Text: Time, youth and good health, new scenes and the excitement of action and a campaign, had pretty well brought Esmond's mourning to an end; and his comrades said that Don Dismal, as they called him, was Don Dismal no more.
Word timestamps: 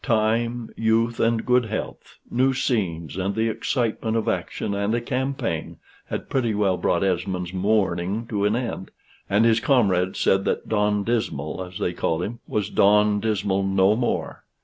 Time, 0.03 0.71
youth 0.75 1.19
and 1.19 1.45
good 1.45 1.65
health, 1.65 2.17
new 2.31 2.55
scenes 2.55 3.17
and 3.17 3.35
the 3.35 3.47
excitement 3.49 4.17
of 4.17 4.27
action 4.27 4.73
and 4.73 4.95
a 4.95 4.99
campaign, 4.99 5.77
had 6.09 6.27
pretty 6.27 6.55
well 6.55 6.75
brought 6.75 7.03
Esmond's 7.03 7.53
mourning 7.53 8.25
to 8.25 8.43
an 8.45 8.55
end; 8.55 8.89
and 9.29 9.45
his 9.45 9.59
comrades 9.59 10.19
said 10.19 10.43
that 10.43 10.67
Don 10.67 11.03
Dismal, 11.03 11.63
as 11.63 11.77
they 11.77 11.93
called 11.93 12.23
him, 12.23 12.39
was 12.47 12.71
Don 12.71 13.19
Dismal 13.19 13.61
no 13.61 13.95
more. 13.95 14.43